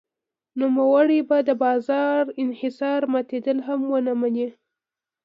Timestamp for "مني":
4.21-4.47